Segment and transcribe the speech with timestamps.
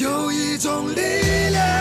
[0.00, 1.00] 有一种力
[1.50, 1.79] 量。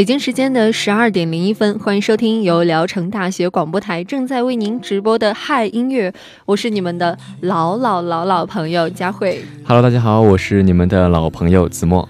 [0.00, 6.10] 北京时间的十二点零一分，欢迎收听由聊城大学广播台正在为您直播的嗨音乐，
[6.46, 9.44] 我是你们的老老老老朋友佳慧。
[9.62, 12.08] Hello，大家好，我是你们的老朋友子墨。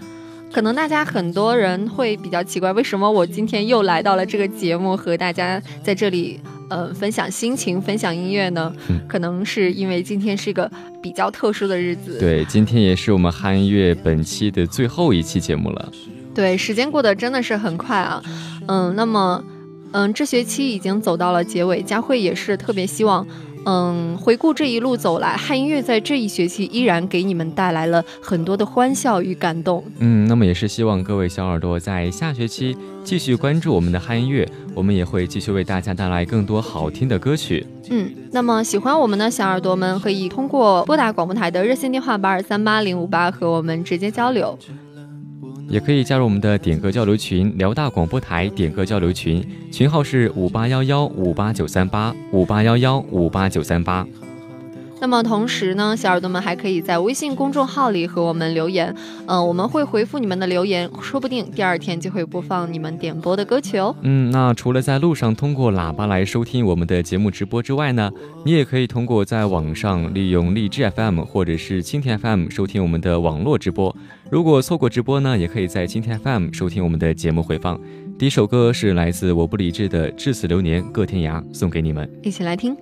[0.53, 8.73] 可能大家很多人会比较奇怪，为什么我今天又来到了这个节目，和大家在这里呃分享心情、分享音乐呢？
[9.09, 10.71] 可能是因为今天是一个
[11.03, 12.21] 比较特殊的日子。
[12.21, 15.91] 对，今天也是我们嗨音乐本期的最后一期节目了。
[16.41, 18.23] 对，时间过得真的是很快啊，
[18.67, 19.45] 嗯，那么，
[19.93, 23.27] 嗯，这学期已经走到了结尾，佳慧也是特别希望，
[23.67, 29.85] 嗯，回顾这一路走来，汉音乐在这一学期依然给你们带来了很多的欢笑与感动。
[29.99, 32.75] 嗯，那么也是希望各位小耳朵在下学期
[33.05, 37.67] 继续关注我们的汉音乐，我们也会继续为大家带来更多好听的歌曲。
[37.91, 44.59] 嗯，那么喜欢我们的小耳朵们可以通过拨打广播台的热线电话八二三八零五八和我们直接交流。
[45.71, 54.05] 也可以加入我们的点歌交流群，辽大广播台点歌交流群，群号是五八幺幺五八九三八五八幺幺五八九三八。
[55.01, 58.95] 那么同时呢，小耳朵们还可以在微信公众号里和我们留言，
[59.27, 63.97] 嗯，我们会回复你们的留言，说不定第二天就会播放你们点播的歌曲哦。
[64.03, 68.11] 嗯，那除了在路上通过喇叭来收听我们的节目直播之外呢，
[68.45, 73.97] 你也可以通过在网上利用荔枝 FM 或者是蜻蜓 FM 收听我们的网络直播。
[74.31, 77.81] 如果错过直播呢，也可以在蜻蜓 FM 收听我们的节目回放。
[78.19, 82.77] 第一首歌是来自我不理智的《至死流年各天涯》，送给你们，一起来听。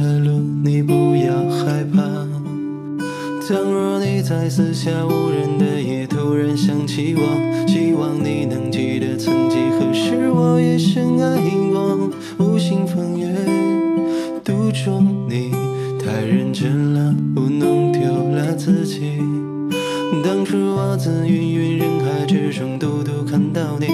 [0.00, 2.02] 的路你不要害怕。
[3.46, 11.38] 倘若你在四下无人的夜突然想起我希望你能记得曾几何时我也深爱
[11.70, 13.28] 过无心风月
[14.42, 15.52] 独钟你
[16.02, 18.00] 太认真了我弄丢
[18.30, 19.18] 了自己。
[20.24, 23.86] 当初我自云云人海之中独独看到你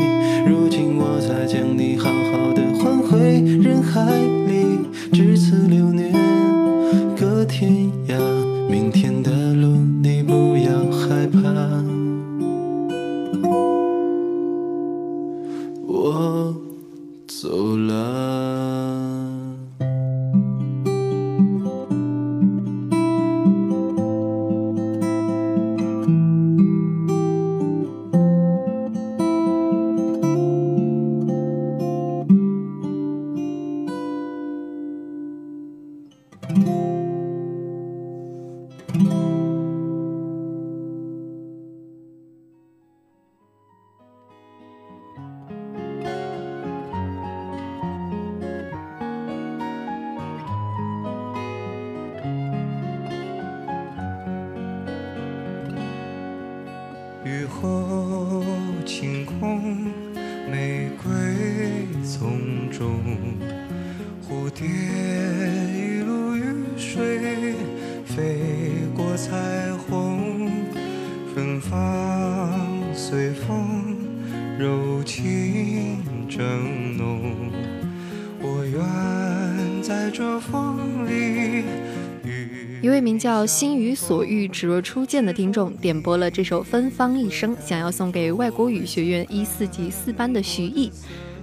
[83.21, 90.91] 叫“心语所欲，只若初见”的听众点播了这首《芬芳一生》，想要送给外国语学院一四级四班的徐艺。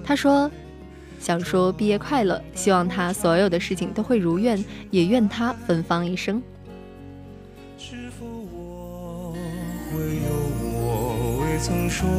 [0.03, 0.49] 他说
[1.21, 6.41] ：“想说毕业快乐，希望他所有的事情都会如愿，也愿他芬芳一生。”
[7.77, 9.35] 是否我
[9.93, 10.33] 会有
[10.81, 12.09] 我未曾说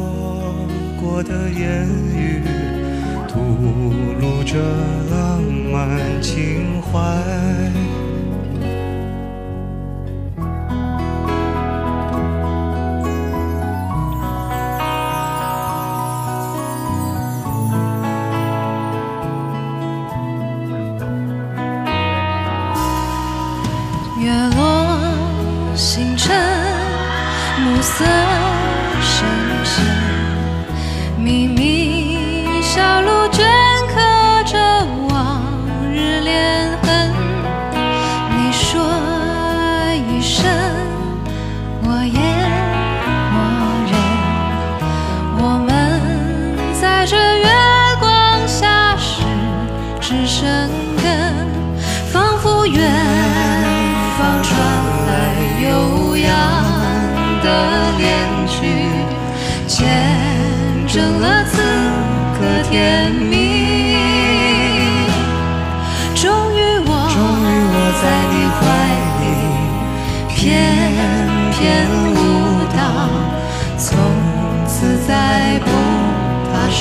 [1.01, 1.85] 过的言
[2.15, 2.39] 语，
[3.27, 3.41] 吐
[4.21, 4.57] 露着
[5.11, 7.98] 浪漫情怀？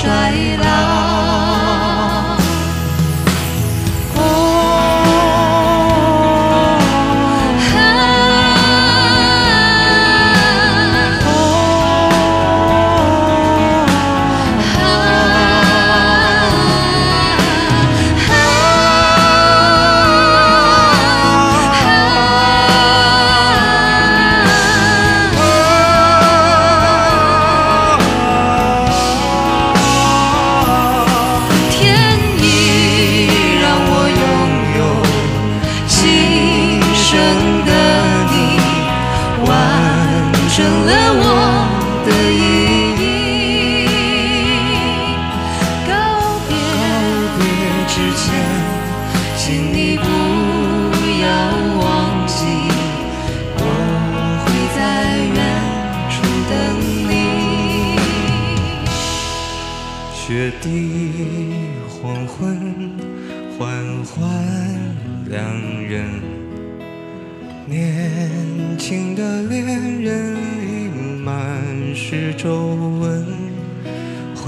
[0.00, 0.97] 衰老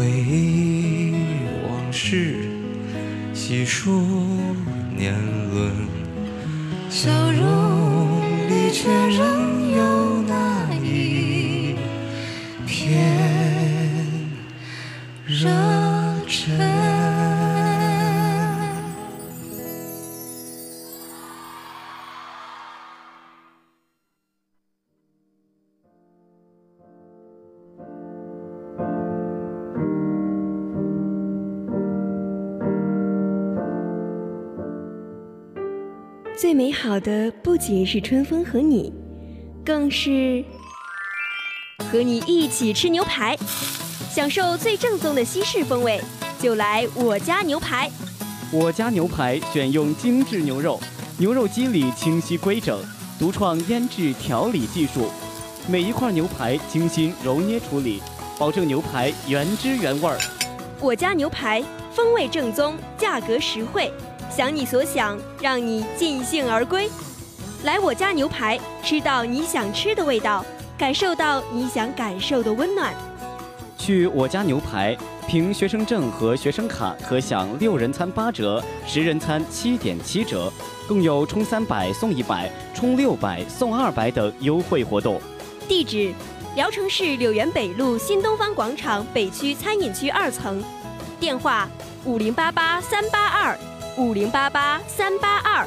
[0.00, 1.12] 回忆
[1.68, 2.48] 往事
[3.34, 4.00] 细数
[4.96, 5.12] 年
[5.52, 5.70] 轮。
[6.88, 9.99] 笑容里却仍有
[37.00, 38.92] 的不仅是春风和你，
[39.64, 40.44] 更是
[41.90, 43.36] 和你一起吃牛排，
[44.10, 46.00] 享受最正宗的西式风味，
[46.38, 47.90] 就来我家牛排。
[48.52, 50.78] 我家牛排选用精致牛肉，
[51.18, 52.78] 牛肉肌理清晰规整，
[53.18, 55.08] 独创腌制调理技术，
[55.68, 58.02] 每一块牛排精心揉捏处理，
[58.38, 60.18] 保证牛排原汁原味儿。
[60.80, 63.90] 我家牛排风味正宗，价格实惠。
[64.30, 66.88] 想你所想，让你尽兴而归。
[67.64, 70.44] 来我家牛排，吃到你想吃的味道，
[70.78, 72.94] 感受到你想感受的温暖。
[73.76, 74.96] 去我家牛排，
[75.26, 80.50] 凭学生证和学生卡可享六人餐八折，十人餐七点七折，
[80.88, 85.20] 更有充三百送一百、充六百送二百等优惠活动。
[85.66, 86.14] 地址：
[86.54, 90.62] 聊城市柳园北路新东方广场北区餐饮区二层。
[91.18, 91.68] 电话：
[92.04, 93.58] 五零八八三八二。
[93.96, 95.66] 五零八八三八二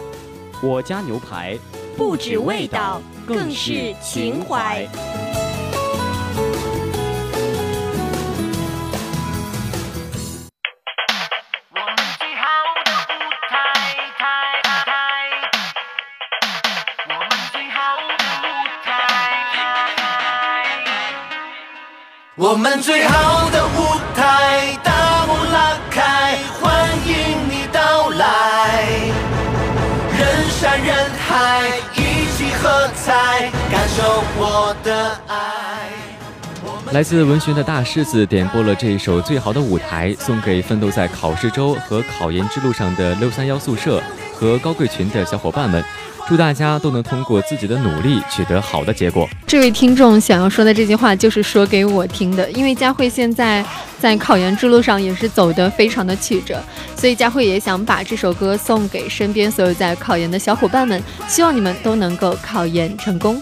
[0.62, 1.58] 我家牛排
[1.98, 4.88] 不止味道更是情怀。
[11.72, 12.46] 我们最好
[12.86, 13.52] 的舞台
[17.08, 17.80] 我们最好
[18.18, 18.48] 的舞
[18.84, 18.92] 台。
[22.36, 23.63] 我们最好的
[36.94, 44.00] 来自文学的大狮子点播了这一首《最好的舞台》，送给奋斗在考试周和考研之路上的六三幺宿舍
[44.32, 45.84] 和高贵群的小伙伴们。
[46.28, 49.28] 祝大家都能通过自己的努力取得好的结果。
[49.48, 53.66] 这位听众想要说的这句话就是说给我听的，因为佳慧现在
[54.00, 56.62] 在考研之路上也是走得非常的曲折，
[56.96, 63.42] 所以佳慧也想把这首歌送给身边所有在考研的小伙伴们，希望你们都能够考研成功。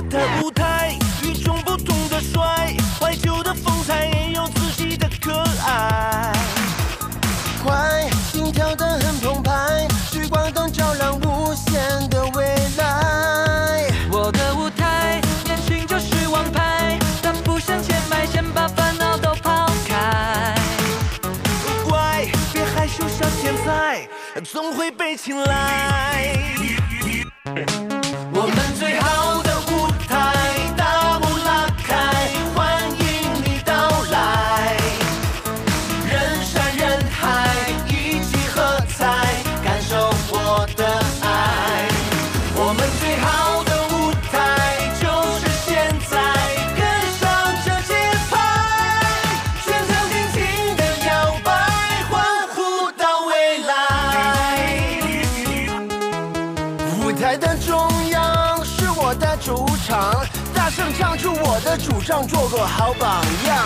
[0.00, 5.30] 我的舞台与众不同的帅，怀旧的风采也有自己的可
[5.62, 6.32] 爱。
[7.62, 12.46] 快，心跳得很澎湃，聚光灯照亮无限的未
[12.78, 13.90] 来。
[14.10, 20.54] 我的舞台，年轻就是王牌，大步向前迈，先把烦恼都抛开。
[21.86, 24.08] 乖，别害羞，小天才，
[24.50, 26.38] 总会被青睐。
[61.70, 63.64] 的主张，做个好榜样。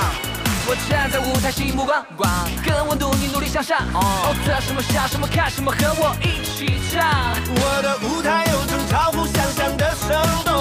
[0.66, 2.30] 我站在舞台，吸引目光光，
[2.62, 3.78] 跟我努力努力向上。
[3.94, 7.00] 哦，测什么想什么看什么，和我一起唱。
[7.48, 10.52] 我的舞台有种超乎想象的生动，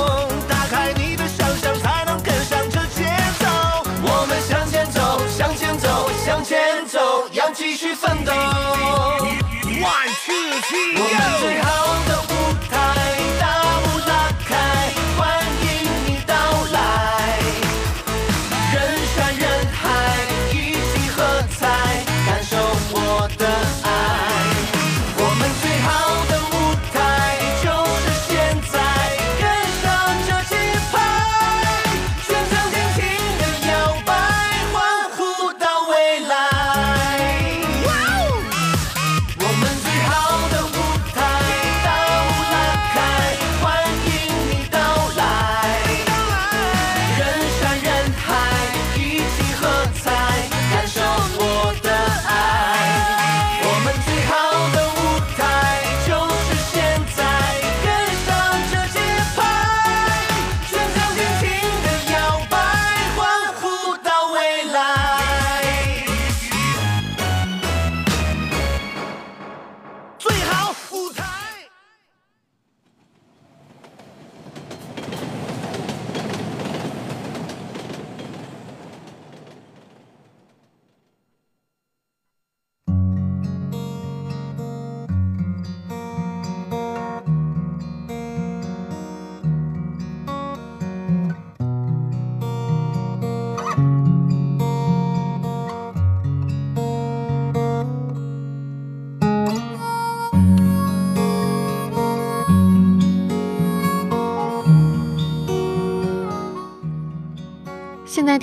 [0.47, 3.45] 打开你的想象，才能跟上这节奏。
[4.07, 8.31] 我们向前走，向前走，向前走，要继续奋斗。
[9.83, 11.67] One two three，我们最好
[12.07, 12.12] 的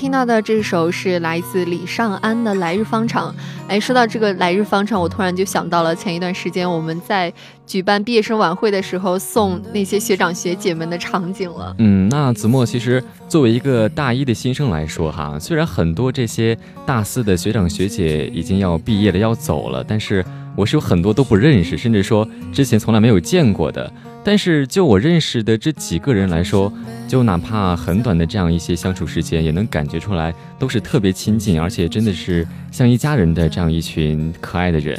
[0.00, 3.30] 听到的这首是来自李尚安的《来日方长》。
[3.68, 7.30] 哎，说到这个《来日方长》，我突然就想到了前一段时间我们在
[7.66, 11.74] 举办毕业生晚会的时候送那些学长学姐们的场景了。
[11.76, 20.24] 嗯，那子墨其实作为一个大一的新生来说，哈，虽然很多这些大四的学长学姐已经要毕业了要走了，但是
[20.56, 23.92] 我是有很多都不认识，甚至说之前从来没有见过的。
[24.22, 26.72] 但是就我认识的这几个人来说，
[27.08, 34.98] 就哪怕很短的这样一些相处时间，也能感觉出来都是特别亲近，而且真的是像一家人的这样一群可爱的人。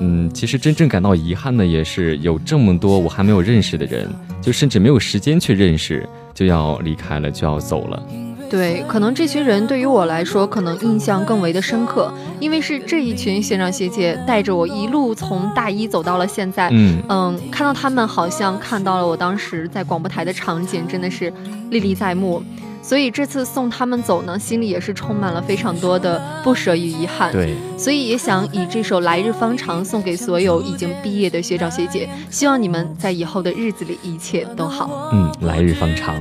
[0.00, 4.08] 嗯，其实真正感到遗憾的也是有这么多我还没有认识的人，
[4.40, 8.02] 就甚至没有时间去认识，就要离开了，就要走了。
[8.50, 16.68] 对，可能这群人对于我来说，可能印象更为的深刻，因为是这一群学长学姐带着我一路从大一走到了现在。
[16.72, 21.32] 嗯嗯，看到他们好像看到了我当时在广播台的场景，真的是
[21.70, 22.42] 历历在目。
[22.80, 27.30] 所以这次送他们走呢，心里也是充满了非常多的不舍与遗憾。
[27.30, 35.10] 对，所以也想以这首《来日方长》送给所有已经毕业的学长学姐，希望你们在以后的日子里一切都好。
[35.12, 36.14] 嗯，来日方长。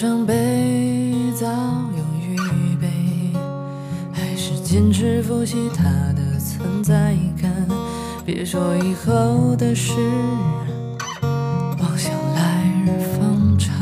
[0.00, 0.32] 伤悲
[1.38, 2.34] 早有预
[2.80, 2.88] 备，
[4.10, 7.68] 还是坚持复习它的存在感。
[8.24, 9.92] 别说以后的事。
[11.78, 13.76] 望向来日方长，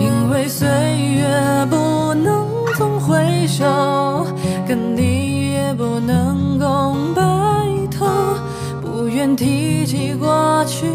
[0.00, 4.26] 因为岁月不能总回首，
[4.66, 7.22] 跟你也不能共白
[7.90, 8.06] 头，
[8.80, 10.86] 不愿提起过去，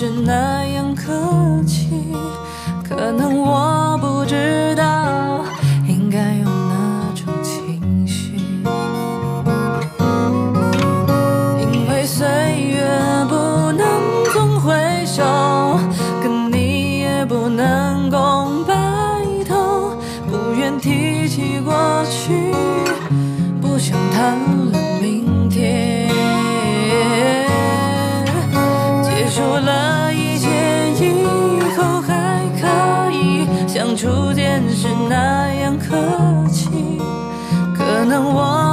[0.00, 1.10] 是那样客
[1.66, 1.88] 气，
[2.88, 3.50] 可能我
[33.96, 35.96] 初见时那样客
[36.50, 36.68] 气，
[37.76, 38.67] 可能我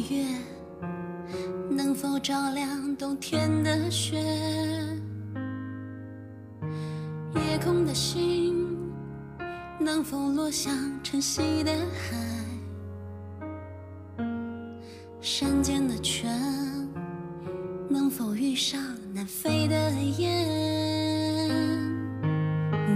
[0.00, 0.24] 月
[1.70, 4.22] 能否照亮冬天的雪？
[7.34, 8.66] 夜空的星
[9.78, 12.16] 能否落向晨曦的海？
[15.20, 16.30] 山间的泉
[17.88, 18.80] 能否遇上
[19.12, 20.75] 南飞的雁？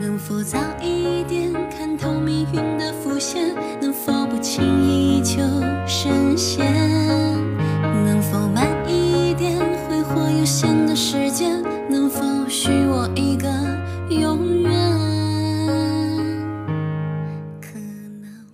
[0.01, 3.55] 能否早一点看透命运的伏线？
[3.83, 5.43] 能否不轻易就
[5.87, 6.65] 深陷？
[7.83, 11.63] 能否慢一点挥霍有限的时间？
[11.91, 13.47] 能否许我一个
[14.09, 14.73] 永远？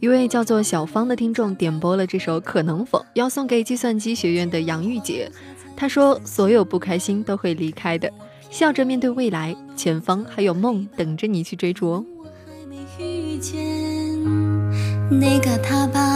[0.00, 5.30] 一位叫做小芳的听众点播了这首《可能否》，要送给计算机学院的杨玉洁。
[5.76, 8.10] 她说：“所有不开心都会离开的，
[8.58, 12.02] 笑着面对未来，前方还有梦等着你去追逐哦。”
[12.98, 13.54] 遇见
[15.10, 16.15] 那个他吧。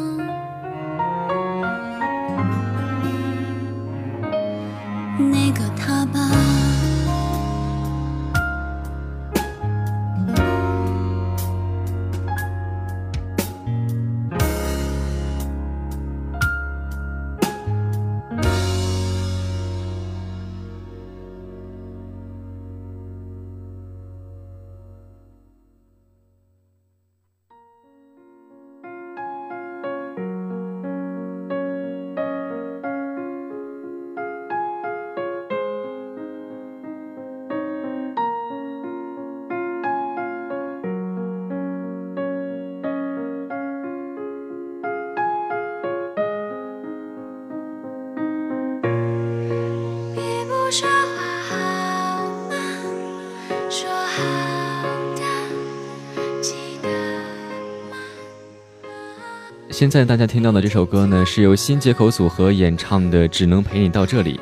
[59.69, 64.37] 现在大家听到的这首歌呢，是由新街口组合演唱的《只能陪你到这里》。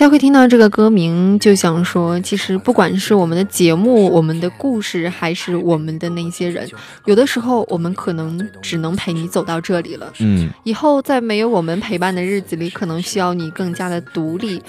[0.00, 6.66] 佳慧听到这个歌名，就想说，其实不管是我们的节目、我们的故事，还是我们的那些人，
[7.04, 10.10] 有的时候我们可能只能陪你走到这里了。
[10.20, 14.62] 嗯，以后在没有我们陪伴的日子里，可能需要你更加的独立。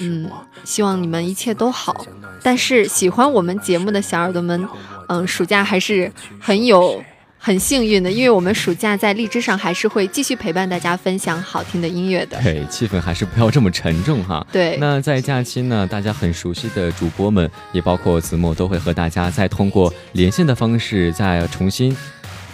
[0.00, 0.28] 嗯，
[0.64, 2.04] 希望你们一切都好。
[2.42, 4.68] 但是喜欢我们节目的小耳朵们，
[5.08, 7.02] 嗯，暑假还是很有。
[7.44, 12.40] 很幸运的，因为我们暑假在荔枝上还是会继续陪伴大家分享好听的音乐的。
[12.42, 14.46] 对，气氛还是不要这么沉重哈。
[14.50, 14.78] 对。
[14.80, 21.94] 那在假期呢，大家很熟悉的主播们，也包括子墨，都会和大家再通过连线的方式，再重新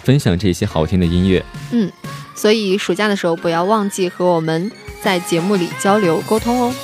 [0.03, 1.41] 分享这些好听的音乐。
[1.71, 1.89] 嗯，
[2.35, 4.69] 所以暑假的时候不要忘记和我们
[5.01, 6.75] 在节目里交流沟通哦。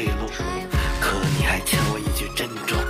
[0.00, 0.26] 退路，
[0.98, 2.89] 可你还欠我一句珍重。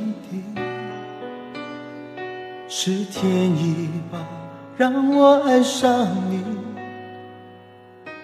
[2.73, 4.25] 是天意吧，
[4.77, 6.41] 让我爱上你，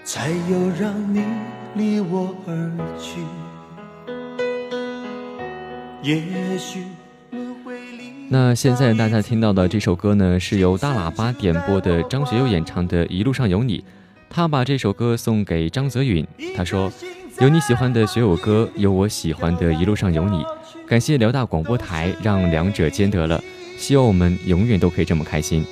[0.06, 1.22] 才有让你
[1.76, 3.20] 离我而去。
[6.02, 6.86] 也许
[8.30, 13.80] 那现在大家听到的这首歌呢，是由大喇叭点播的张学友演唱的《一路上有你》。
[14.30, 16.90] 他把这首歌送给张泽允，他说
[17.42, 20.42] ：“有你喜欢的学友歌，有我喜欢的一路上有你。
[20.88, 23.44] 感谢辽大广播台，让两者兼得了。
[23.78, 25.63] 希望我们永远都可以这么开心。”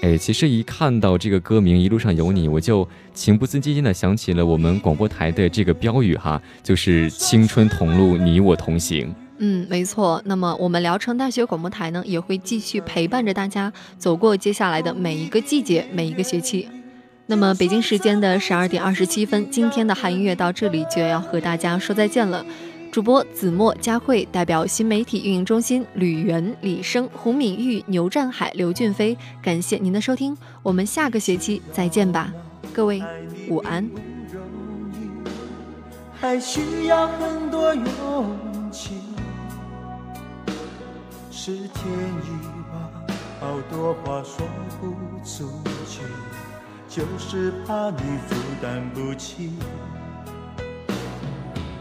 [0.00, 9.12] 哎，其实一看到这个歌名《一路上有你》，我就情不自禁的想起了我们广播台的这个标语哈，就是“青春同路，你我同行”。
[9.38, 10.22] 嗯，没错。
[10.24, 16.68] 那么我们聊城大学广播台呢，也会继续陪伴着大家走过接下来的每一个季节，每一个学期。
[17.26, 22.46] 那么北京时间的十二点二十七分，今天的汉音乐到这里就要和大家说再见了。
[22.90, 32.32] 主播子墨、佳慧代表新媒体运营中心吕媛、李生、胡敏玉、牛占海、刘俊飞，感谢您的收听，我们下个学期再见吧，
[32.72, 33.02] 各位
[33.48, 33.88] 午安。
[36.20, 38.36] 还需要很多勇
[38.72, 38.94] 气，
[41.30, 41.68] 是天
[42.24, 42.30] 意
[42.72, 42.90] 吧，
[43.38, 44.48] 好多话说
[44.80, 44.88] 不
[45.24, 45.46] 出
[45.86, 46.02] 去。
[46.88, 49.50] 就是怕你负担不起，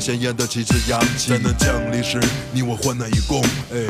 [0.00, 1.28] 那鲜艳的旗帜扬起。
[1.28, 2.18] 灾难降临时，
[2.52, 3.42] 你我患难与共，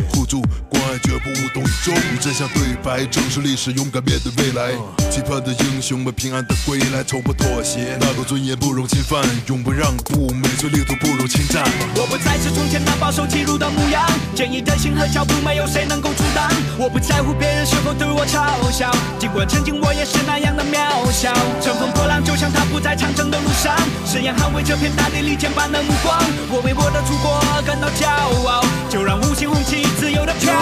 [0.09, 2.19] 互助关爱绝不无动于。
[2.21, 4.73] 真相对白，正视历史，勇敢面对未来。
[5.11, 11.65] 期盼的英雄们平安的归来，从不妥协，那个尊严不容侵犯，永不让步，每寸领土不容侵占。
[11.97, 16.51] 我不再是从前那保守欺辱的模样，坚毅的心和脚步没有谁能够阻挡。
[16.79, 21.33] 我不在乎别人是否对我嘲笑，尽管曾经我也是那样的渺小。
[21.63, 26.21] 乘风破浪，就像他不在长征的路上，誓言捍卫这片大地利剑般的目光。
[26.51, 28.07] 我为我的祖国感到骄
[28.47, 30.53] 傲，就让五星红旗自由的飘。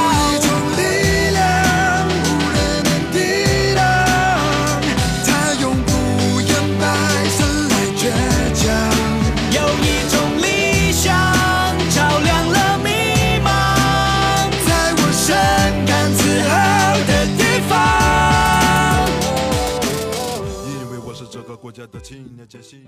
[21.69, 22.87] 国家的青年杰西。